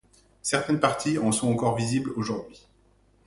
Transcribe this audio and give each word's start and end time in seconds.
Certaines 0.41 0.79
parties 0.79 1.19
en 1.19 1.31
sont 1.31 1.51
encore 1.51 1.75
visibles 1.75 2.09
aujourd’hui. 2.15 2.67